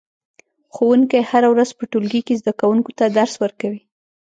[0.73, 3.81] ښوونکی هره ورځ په ټولګي کې زده کوونکو ته درس ورکوي